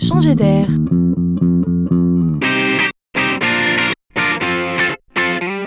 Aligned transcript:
changer 0.00 0.34
d'air. 0.34 0.66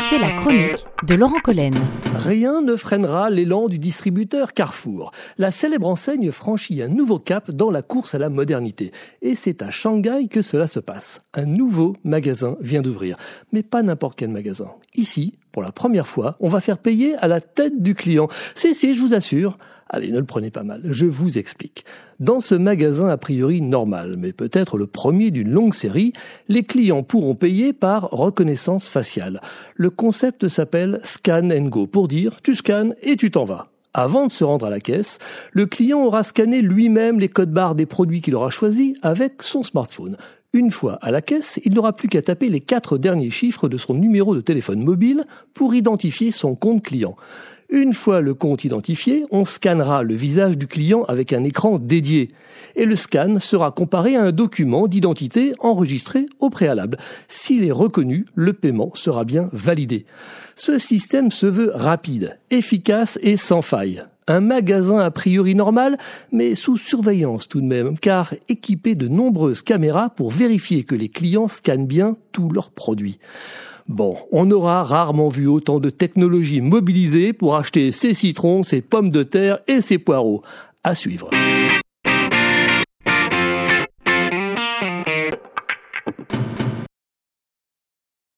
C'est 0.09 0.19
la 0.19 0.31
chronique 0.31 0.85
de 1.07 1.15
Laurent 1.15 1.39
Collen. 1.43 1.73
Rien 2.15 2.61
ne 2.61 2.75
freinera 2.75 3.29
l'élan 3.29 3.67
du 3.67 3.79
distributeur 3.79 4.53
Carrefour. 4.53 5.11
La 5.37 5.51
célèbre 5.51 5.87
enseigne 5.87 6.31
franchit 6.31 6.81
un 6.81 6.87
nouveau 6.87 7.19
cap 7.19 7.51
dans 7.51 7.71
la 7.71 7.81
course 7.81 8.15
à 8.15 8.19
la 8.19 8.29
modernité. 8.29 8.91
Et 9.21 9.35
c'est 9.35 9.61
à 9.61 9.69
Shanghai 9.69 10.27
que 10.29 10.41
cela 10.41 10.67
se 10.67 10.79
passe. 10.79 11.19
Un 11.33 11.45
nouveau 11.45 11.95
magasin 12.03 12.57
vient 12.59 12.81
d'ouvrir. 12.81 13.17
Mais 13.51 13.63
pas 13.63 13.83
n'importe 13.83 14.17
quel 14.17 14.29
magasin. 14.29 14.71
Ici, 14.95 15.33
pour 15.53 15.63
la 15.63 15.71
première 15.71 16.07
fois, 16.07 16.35
on 16.41 16.49
va 16.49 16.59
faire 16.59 16.79
payer 16.79 17.15
à 17.17 17.27
la 17.27 17.39
tête 17.39 17.81
du 17.81 17.95
client. 17.95 18.27
Si, 18.55 18.73
si, 18.73 18.95
je 18.95 18.99
vous 18.99 19.13
assure. 19.13 19.57
Allez, 19.87 20.09
ne 20.09 20.17
le 20.17 20.25
prenez 20.25 20.49
pas 20.49 20.63
mal, 20.63 20.81
je 20.85 21.05
vous 21.05 21.37
explique. 21.37 21.85
Dans 22.19 22.39
ce 22.39 22.55
magasin 22.55 23.09
a 23.09 23.17
priori 23.17 23.61
normal, 23.61 24.15
mais 24.17 24.33
peut-être 24.33 24.79
le 24.79 24.87
premier 24.87 25.29
d'une 25.29 25.51
longue 25.51 25.75
série, 25.75 26.13
les 26.49 26.63
clients 26.63 27.03
pourront 27.03 27.35
payer 27.35 27.73
par 27.73 28.09
reconnaissance 28.09 28.89
faciale. 28.89 29.39
Le 29.75 29.91
concept 29.91 30.47
s'appelle 30.47 30.99
Scan 31.03 31.51
and 31.51 31.67
Go, 31.67 31.85
pour 31.85 32.07
dire 32.07 32.41
tu 32.41 32.55
scannes 32.55 32.95
et 33.03 33.15
tu 33.15 33.29
t'en 33.29 33.45
vas. 33.45 33.67
Avant 33.93 34.25
de 34.25 34.31
se 34.31 34.43
rendre 34.43 34.65
à 34.65 34.71
la 34.71 34.79
caisse, 34.79 35.19
le 35.51 35.67
client 35.67 36.03
aura 36.03 36.23
scanné 36.23 36.63
lui-même 36.63 37.19
les 37.19 37.29
codes 37.29 37.51
barres 37.51 37.75
des 37.75 37.85
produits 37.85 38.21
qu'il 38.21 38.33
aura 38.33 38.49
choisis 38.49 38.97
avec 39.03 39.43
son 39.43 39.61
smartphone. 39.61 40.17
Une 40.55 40.69
fois 40.69 40.99
à 41.01 41.09
la 41.09 41.23
caisse, 41.23 41.59
il 41.65 41.73
n'aura 41.73 41.93
plus 41.93 42.07
qu'à 42.07 42.21
taper 42.21 42.47
les 42.47 42.61
quatre 42.61 42.99
derniers 42.99 43.31
chiffres 43.31 43.67
de 43.67 43.77
son 43.77 43.95
numéro 43.95 44.35
de 44.35 44.41
téléphone 44.41 44.83
mobile 44.83 45.25
pour 45.55 45.73
identifier 45.73 46.29
son 46.29 46.53
compte 46.53 46.83
client. 46.83 47.15
Une 47.69 47.95
fois 47.95 48.21
le 48.21 48.35
compte 48.35 48.63
identifié, 48.63 49.25
on 49.31 49.45
scannera 49.45 50.03
le 50.03 50.13
visage 50.13 50.55
du 50.55 50.67
client 50.67 51.05
avec 51.05 51.33
un 51.33 51.43
écran 51.43 51.79
dédié. 51.79 52.29
Et 52.75 52.85
le 52.85 52.95
scan 52.95 53.39
sera 53.39 53.71
comparé 53.71 54.15
à 54.15 54.21
un 54.21 54.31
document 54.31 54.87
d'identité 54.87 55.53
enregistré 55.57 56.27
au 56.39 56.51
préalable. 56.51 56.99
S'il 57.27 57.63
est 57.63 57.71
reconnu, 57.71 58.25
le 58.35 58.53
paiement 58.53 58.91
sera 58.93 59.23
bien 59.23 59.49
validé. 59.53 60.05
Ce 60.55 60.77
système 60.77 61.31
se 61.31 61.47
veut 61.47 61.71
rapide, 61.73 62.37
efficace 62.51 63.17
et 63.23 63.37
sans 63.37 63.63
faille. 63.63 64.03
Un 64.27 64.39
magasin 64.39 64.99
a 64.99 65.11
priori 65.11 65.55
normal, 65.55 65.97
mais 66.31 66.55
sous 66.55 66.77
surveillance 66.77 67.47
tout 67.47 67.61
de 67.61 67.65
même, 67.65 67.97
car 67.97 68.33
équipé 68.49 68.95
de 68.95 69.07
nombreuses 69.07 69.61
caméras 69.61 70.09
pour 70.09 70.31
vérifier 70.31 70.83
que 70.83 70.95
les 70.95 71.09
clients 71.09 71.47
scannent 71.47 71.87
bien 71.87 72.17
tous 72.31 72.49
leurs 72.49 72.71
produits. 72.71 73.19
Bon, 73.87 74.15
on 74.31 74.49
aura 74.49 74.83
rarement 74.83 75.27
vu 75.27 75.45
autant 75.47 75.79
de 75.79 75.89
technologies 75.89 76.61
mobilisées 76.61 77.33
pour 77.33 77.57
acheter 77.57 77.91
ses 77.91 78.13
citrons, 78.13 78.63
ses 78.63 78.81
pommes 78.81 79.09
de 79.09 79.23
terre 79.23 79.59
et 79.67 79.81
ses 79.81 79.97
poireaux. 79.97 80.41
À 80.85 80.95
suivre. 80.95 81.29